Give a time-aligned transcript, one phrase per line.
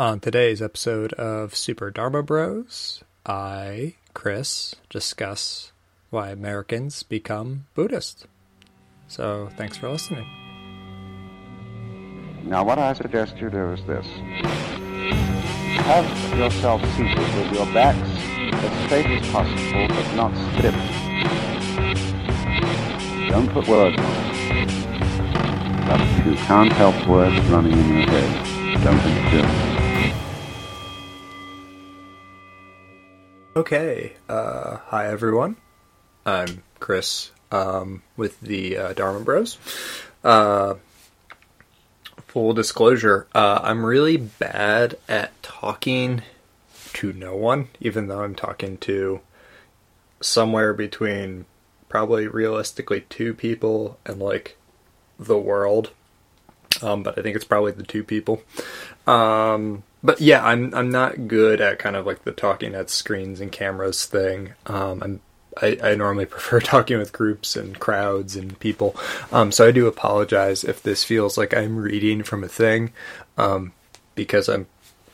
[0.00, 5.72] On today's episode of Super Dharma Bros, I, Chris, discuss
[6.10, 8.28] why Americans become Buddhist.
[9.08, 10.24] So, thanks for listening.
[12.44, 14.06] Now, what I suggest you do is this.
[15.82, 17.98] Have yourself seated with your backs
[18.54, 20.76] as straight as possible, but not stiff.
[23.30, 24.68] Don't put words on it.
[25.88, 29.67] But if you can't help words running in your head, don't interfere.
[33.58, 35.56] Okay, uh, hi everyone.
[36.24, 39.58] I'm Chris um, with the uh, Dharma Bros.
[40.22, 40.74] Uh,
[42.28, 46.22] full disclosure, uh, I'm really bad at talking
[46.92, 49.22] to no one, even though I'm talking to
[50.20, 51.44] somewhere between
[51.88, 54.56] probably realistically two people and like
[55.18, 55.90] the world.
[56.80, 58.40] Um, but I think it's probably the two people.
[59.04, 63.40] Um, but yeah, I'm I'm not good at kind of like the talking at screens
[63.40, 64.54] and cameras thing.
[64.66, 65.20] Um, I'm
[65.60, 68.94] I, I, normally prefer talking with groups and crowds and people.
[69.32, 72.92] Um, so I do apologize if this feels like I'm reading from a thing,
[73.36, 73.72] um,
[74.14, 74.66] because I'm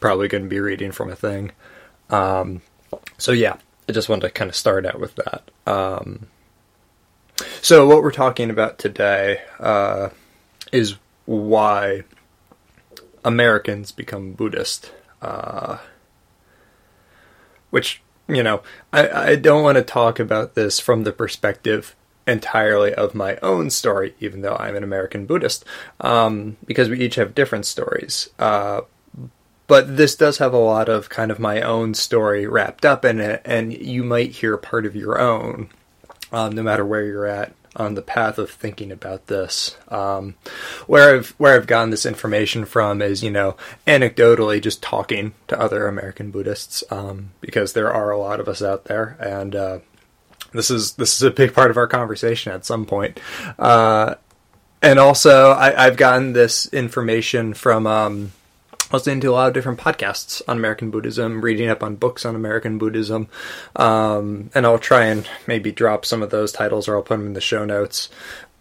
[0.00, 1.52] probably going to be reading from a thing.
[2.10, 2.62] Um,
[3.18, 3.56] so yeah,
[3.88, 5.50] I just wanted to kind of start out with that.
[5.66, 6.26] Um,
[7.60, 10.10] so what we're talking about today uh,
[10.72, 12.02] is why
[13.24, 14.92] Americans become Buddhist.
[15.20, 15.78] Uh,
[17.70, 22.94] which, you know, I, I don't want to talk about this from the perspective entirely
[22.94, 25.64] of my own story, even though I'm an American Buddhist,
[26.00, 28.28] um, because we each have different stories.
[28.38, 28.82] Uh,
[29.66, 33.20] but this does have a lot of kind of my own story wrapped up in
[33.20, 35.70] it, and you might hear part of your own,
[36.30, 39.76] um, no matter where you're at on the path of thinking about this.
[39.88, 40.34] Um,
[40.86, 43.56] where I've where I've gotten this information from is you know
[43.86, 48.62] anecdotally just talking to other American Buddhists um, because there are a lot of us
[48.62, 49.78] out there, and uh,
[50.52, 53.18] this is this is a big part of our conversation at some point.
[53.58, 54.16] Uh,
[54.82, 57.86] and also, I, have gotten this information from.
[57.86, 58.32] Um,
[58.92, 62.34] listening to a lot of different podcasts on American Buddhism, reading up on books on
[62.34, 63.28] American Buddhism,
[63.76, 67.26] um, and I'll try and maybe drop some of those titles or I'll put them
[67.26, 68.08] in the show notes.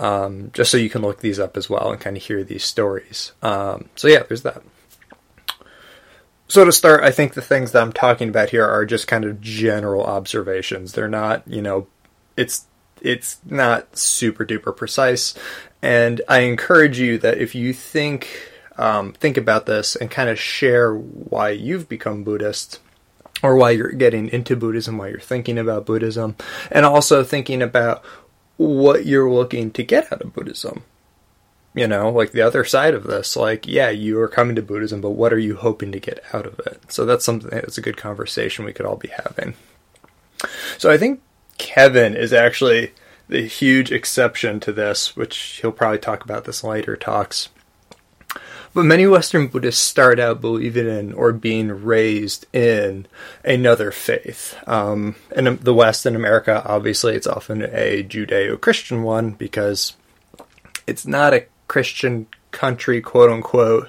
[0.00, 2.62] Um, just so you can look these up as well and kind of hear these
[2.62, 3.32] stories.
[3.42, 4.62] Um, so yeah, there's that.
[6.46, 9.24] So to start, I think the things that I'm talking about here are just kind
[9.24, 10.92] of general observations.
[10.92, 11.88] They're not, you know,
[12.36, 12.66] it's
[13.02, 15.34] it's not super duper precise,
[15.82, 18.47] and I encourage you that if you think
[18.78, 22.80] um, think about this and kind of share why you've become Buddhist
[23.42, 26.36] or why you're getting into Buddhism, why you're thinking about Buddhism,
[26.70, 28.04] and also thinking about
[28.56, 30.82] what you're looking to get out of Buddhism.
[31.74, 35.00] You know, like the other side of this, like, yeah, you are coming to Buddhism,
[35.00, 36.80] but what are you hoping to get out of it?
[36.90, 39.54] So that's something that's a good conversation we could all be having.
[40.76, 41.20] So I think
[41.58, 42.92] Kevin is actually
[43.28, 47.50] the huge exception to this, which he'll probably talk about this later talks.
[48.78, 53.08] But many Western Buddhists start out believing in or being raised in
[53.44, 54.56] another faith.
[54.68, 59.96] Um, in the West, in America, obviously, it's often a Judeo Christian one because
[60.86, 63.88] it's not a Christian country, quote unquote,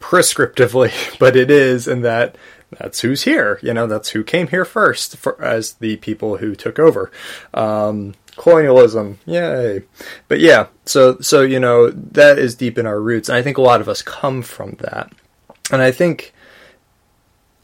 [0.00, 2.38] prescriptively, but it is in that
[2.70, 3.60] that's who's here.
[3.62, 7.12] You know, that's who came here first for, as the people who took over.
[7.52, 9.18] Um, colonialism.
[9.26, 9.82] Yay.
[10.28, 13.58] But yeah so so you know that is deep in our roots and i think
[13.58, 15.12] a lot of us come from that.
[15.70, 16.32] And i think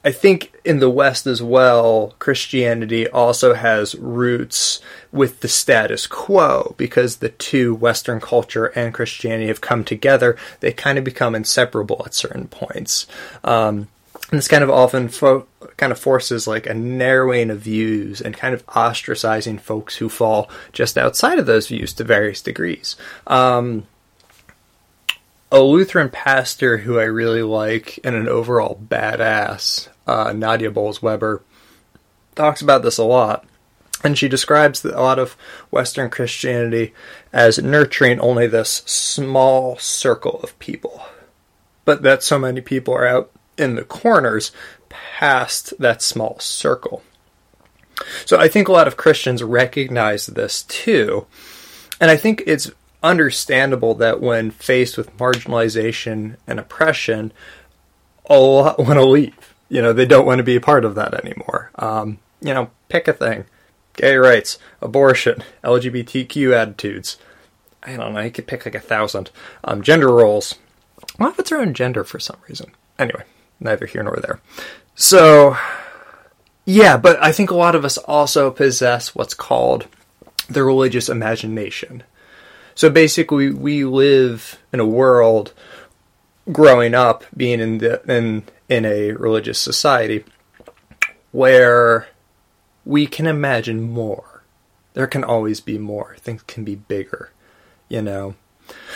[0.04, 4.80] i think in the west as well christianity also has roots
[5.12, 10.36] with the status quo because the two western culture and christianity have come together.
[10.60, 13.06] They kind of become inseparable at certain points.
[13.44, 13.88] Um,
[14.32, 18.34] and this kind of often fo- kind of forces like a narrowing of views and
[18.34, 22.96] kind of ostracizing folks who fall just outside of those views to various degrees.
[23.26, 23.86] Um,
[25.50, 31.42] a Lutheran pastor who I really like and an overall badass, uh, Nadia Bolz-Weber,
[32.34, 33.44] talks about this a lot.
[34.02, 35.34] And she describes a lot of
[35.70, 36.94] Western Christianity
[37.34, 41.04] as nurturing only this small circle of people.
[41.84, 44.52] But that so many people are out in the corners
[44.88, 47.02] past that small circle.
[48.24, 51.26] So I think a lot of Christians recognize this too.
[52.00, 52.70] And I think it's
[53.02, 57.32] understandable that when faced with marginalization and oppression,
[58.26, 59.54] a lot want to leave.
[59.68, 61.70] You know, they don't want to be a part of that anymore.
[61.76, 63.44] Um, you know, pick a thing
[63.94, 67.18] gay rights, abortion, LGBTQ attitudes.
[67.82, 69.30] I don't know, you could pick like a thousand.
[69.64, 70.54] Um, gender roles.
[71.18, 73.24] Well, if it's own gender for some reason anyway,
[73.62, 74.40] neither here nor there.
[74.94, 75.56] So,
[76.64, 79.86] yeah, but I think a lot of us also possess what's called
[80.48, 82.02] the religious imagination.
[82.74, 85.52] So basically, we live in a world
[86.50, 90.24] growing up being in the in in a religious society
[91.30, 92.08] where
[92.84, 94.42] we can imagine more.
[94.94, 96.16] There can always be more.
[96.18, 97.30] Things can be bigger,
[97.88, 98.34] you know.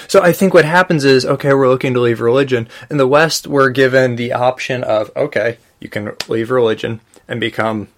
[0.09, 2.69] So I think what happens is, okay, we're looking to leave religion.
[2.91, 7.89] In the West, we're given the option of, okay, you can leave religion and become,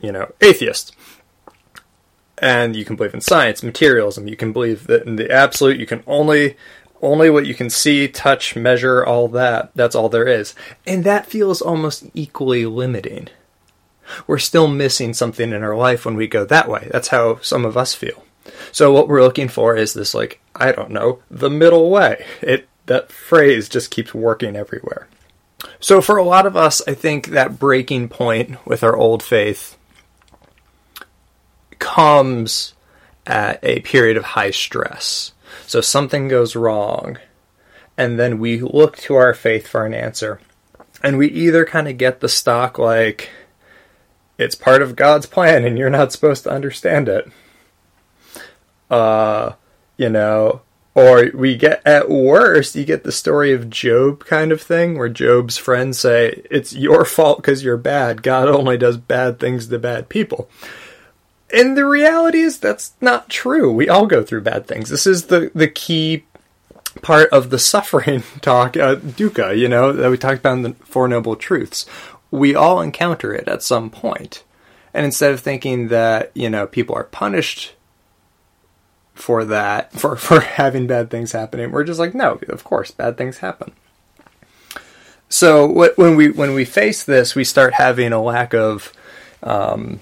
[0.00, 0.94] you know, atheist.
[2.38, 4.26] And you can believe in science, materialism.
[4.26, 6.56] You can believe that in the absolute, you can only
[7.02, 9.72] only what you can see, touch, measure, all that.
[9.74, 10.54] That's all there is.
[10.86, 13.28] And that feels almost equally limiting.
[14.26, 16.88] We're still missing something in our life when we go that way.
[16.92, 18.24] That's how some of us feel.
[18.70, 22.24] So what we're looking for is this like, I don't know, the middle way.
[22.40, 25.08] It that phrase just keeps working everywhere.
[25.80, 29.76] So for a lot of us, I think that breaking point with our old faith
[31.78, 32.74] comes
[33.26, 35.32] at a period of high stress.
[35.66, 37.18] So something goes wrong,
[37.96, 40.40] and then we look to our faith for an answer.
[41.02, 43.30] And we either kind of get the stock like,
[44.38, 47.30] it's part of God's plan and you're not supposed to understand it.
[48.88, 49.52] Uh,
[50.02, 50.60] you know,
[50.96, 55.08] or we get at worst, you get the story of Job kind of thing, where
[55.08, 58.22] Job's friends say, It's your fault because you're bad.
[58.22, 60.50] God only does bad things to bad people.
[61.54, 63.72] And the reality is that's not true.
[63.72, 64.88] We all go through bad things.
[64.90, 66.24] This is the, the key
[67.00, 70.74] part of the suffering talk, uh, dukkha, you know, that we talked about in the
[70.84, 71.86] Four Noble Truths.
[72.30, 73.92] We all encounter it at some.
[74.02, 77.74] And instead of thinking that, you know, people are punished
[79.14, 83.16] for that, for, for having bad things happening, we're just like, no, of course, bad
[83.16, 83.72] things happen.
[85.28, 85.66] So
[85.96, 88.92] when we when we face this, we start having a lack of
[89.42, 90.00] um,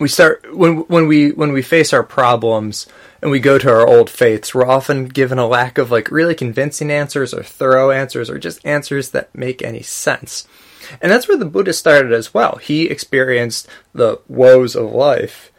[0.00, 2.88] we start when when we when we face our problems
[3.22, 6.34] and we go to our old faiths, we're often given a lack of like really
[6.34, 10.48] convincing answers or thorough answers or just answers that make any sense.
[11.00, 12.56] And that's where the Buddha started as well.
[12.56, 15.50] He experienced the woes of life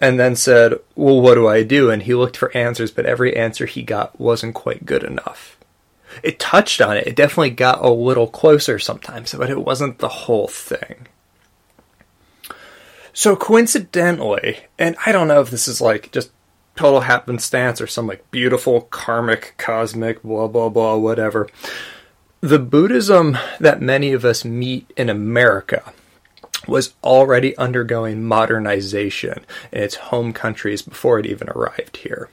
[0.00, 1.90] and then said, Well, what do I do?
[1.90, 5.56] And he looked for answers, but every answer he got wasn't quite good enough.
[6.22, 7.06] It touched on it.
[7.06, 11.06] It definitely got a little closer sometimes, but it wasn't the whole thing.
[13.12, 16.30] So coincidentally, and I don't know if this is like just
[16.76, 21.48] total happenstance or some like beautiful karmic cosmic blah blah blah whatever.
[22.40, 25.92] The Buddhism that many of us meet in America
[26.68, 32.28] was already undergoing modernization in its home countries before it even arrived here.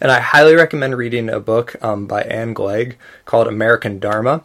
[0.00, 4.42] And I highly recommend reading a book um, by Ann Gleig called American Dharma.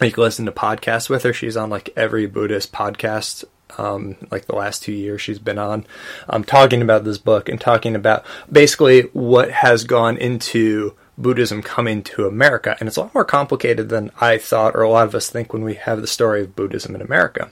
[0.00, 1.32] You can listen to podcasts with her.
[1.32, 3.44] She's on like every Buddhist podcast
[3.78, 5.86] um, like the last two years she's been on,
[6.28, 12.02] um, talking about this book and talking about basically what has gone into Buddhism coming
[12.02, 12.76] to America.
[12.80, 15.52] And it's a lot more complicated than I thought, or a lot of us think
[15.52, 17.50] when we have the story of Buddhism in America.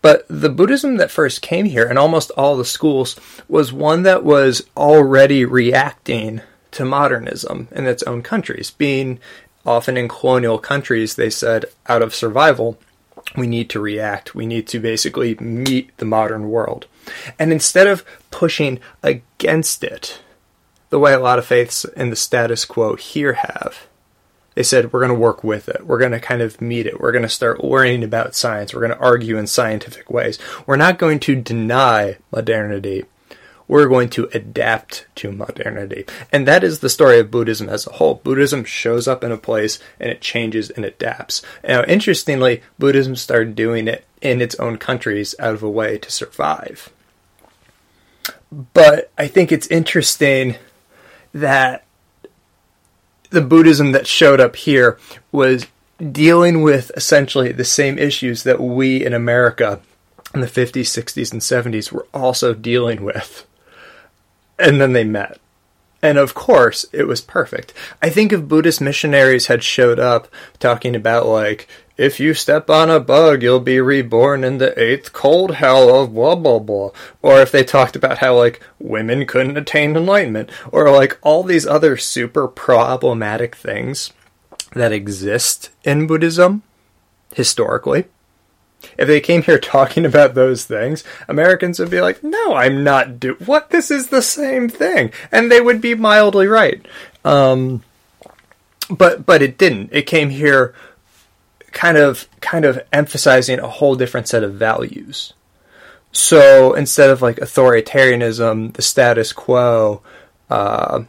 [0.00, 3.16] But the Buddhism that first came here, and almost all the schools,
[3.48, 6.40] was one that was already reacting
[6.70, 8.70] to modernism in its own countries.
[8.70, 9.18] Being
[9.66, 12.78] often in colonial countries, they said, out of survival,
[13.36, 14.34] we need to react.
[14.34, 16.86] We need to basically meet the modern world.
[17.38, 20.20] And instead of pushing against it,
[20.90, 23.87] the way a lot of faiths in the status quo here have,
[24.58, 25.86] they said, we're going to work with it.
[25.86, 27.00] We're going to kind of meet it.
[27.00, 28.74] We're going to start worrying about science.
[28.74, 30.36] We're going to argue in scientific ways.
[30.66, 33.04] We're not going to deny modernity
[33.68, 36.06] we're going to adapt to modernity.
[36.32, 38.14] And that is the story of Buddhism as a whole.
[38.14, 41.42] Buddhism shows up in a place and it changes and adapts.
[41.62, 46.10] Now, interestingly, Buddhism started doing it in its own countries out of a way to
[46.10, 46.90] survive.
[48.50, 50.56] But I think it's interesting
[51.34, 51.84] that
[53.30, 54.98] the Buddhism that showed up here
[55.32, 55.66] was
[56.12, 59.80] dealing with essentially the same issues that we in America
[60.34, 63.46] in the 50s, 60s, and 70s were also dealing with
[64.58, 65.38] and then they met.
[66.00, 67.74] And of course, it was perfect.
[68.00, 70.28] I think if Buddhist missionaries had showed up
[70.58, 75.12] talking about, like, if you step on a bug, you'll be reborn in the eighth
[75.12, 76.90] cold hell of blah blah blah.
[77.20, 80.50] Or if they talked about how, like, women couldn't attain enlightenment.
[80.70, 84.12] Or, like, all these other super problematic things
[84.74, 86.62] that exist in Buddhism,
[87.34, 88.04] historically,
[88.96, 93.20] if they came here talking about those things, Americans would be like, "No, I'm not
[93.20, 93.70] do what.
[93.70, 96.84] This is the same thing," and they would be mildly right.
[97.24, 97.82] Um,
[98.90, 99.90] but but it didn't.
[99.92, 100.74] It came here
[101.72, 105.32] kind of kind of emphasizing a whole different set of values.
[106.12, 110.02] So instead of like authoritarianism, the status quo,
[110.48, 111.04] uh,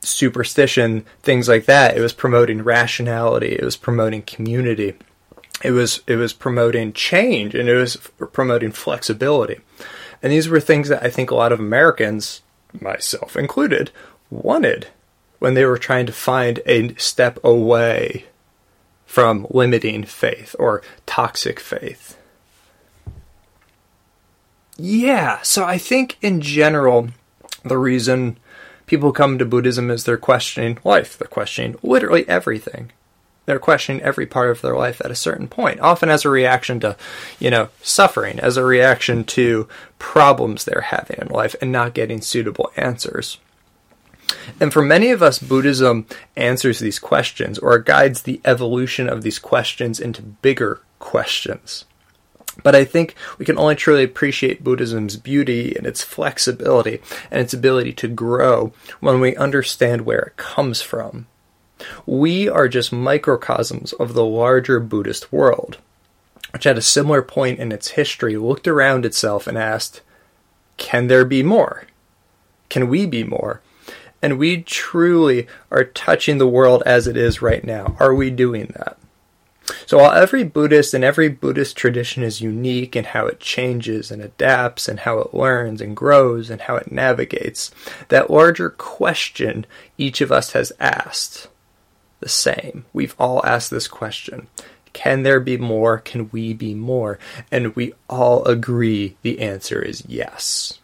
[0.00, 3.54] superstition, things like that, it was promoting rationality.
[3.54, 4.94] It was promoting community.
[5.62, 7.96] It was it was promoting change, and it was
[8.32, 9.60] promoting flexibility.
[10.22, 12.42] And these were things that I think a lot of Americans,
[12.80, 13.90] myself included,
[14.30, 14.88] wanted
[15.38, 18.26] when they were trying to find a step away
[19.06, 22.16] from limiting faith or toxic faith.
[24.76, 27.08] Yeah, so I think in general,
[27.64, 28.38] the reason
[28.86, 31.18] people come to Buddhism is they're questioning life.
[31.18, 32.92] They're questioning literally everything.
[33.48, 36.80] They're questioning every part of their life at a certain point, often as a reaction
[36.80, 36.98] to,
[37.40, 39.66] you know, suffering, as a reaction to
[39.98, 43.38] problems they're having in life and not getting suitable answers.
[44.60, 46.04] And for many of us, Buddhism
[46.36, 51.86] answers these questions or guides the evolution of these questions into bigger questions.
[52.62, 57.00] But I think we can only truly appreciate Buddhism's beauty and its flexibility
[57.30, 61.28] and its ability to grow when we understand where it comes from.
[62.06, 65.78] We are just microcosms of the larger Buddhist world,
[66.52, 70.00] which at a similar point in its history looked around itself and asked,
[70.76, 71.84] Can there be more?
[72.68, 73.60] Can we be more?
[74.20, 77.96] And we truly are touching the world as it is right now.
[78.00, 78.98] Are we doing that?
[79.86, 84.22] So while every Buddhist and every Buddhist tradition is unique in how it changes and
[84.22, 87.70] adapts and how it learns and grows and how it navigates,
[88.08, 89.66] that larger question
[89.98, 91.48] each of us has asked
[92.20, 92.84] the same.
[92.92, 94.48] We've all asked this question.
[94.92, 95.98] Can there be more?
[95.98, 97.18] Can we be more?
[97.52, 100.78] And we all agree the answer is yes.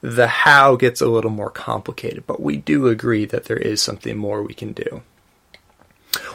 [0.00, 4.16] The how gets a little more complicated, but we do agree that there is something
[4.16, 5.02] more we can do.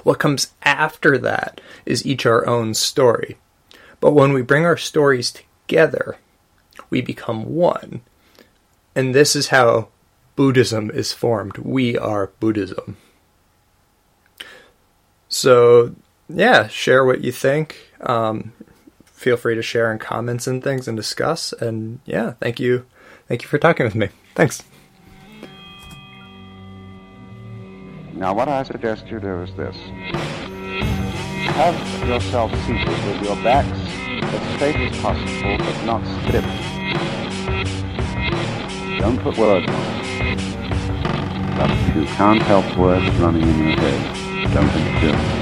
[0.04, 3.38] What comes after that is each our own story.
[4.00, 6.18] But when we bring our stories together,
[6.90, 8.02] we become one.
[8.96, 9.90] And this is how
[10.36, 11.58] Buddhism is formed.
[11.58, 12.98] We are Buddhism.
[15.30, 15.96] So,
[16.28, 17.78] yeah, share what you think.
[18.02, 18.52] Um,
[19.06, 21.54] feel free to share in comments and things and discuss.
[21.54, 22.86] And yeah, thank you.
[23.28, 24.10] Thank you for talking with me.
[24.36, 24.64] Thanks.
[28.14, 29.78] Now, what I suggest you do is this.
[31.56, 33.70] Have yourself seated with your backs
[34.24, 36.44] as straight as possible, but not stiff.
[39.00, 40.40] Don't put words on it.
[41.58, 45.39] But you can't help words running in your head, don't insist.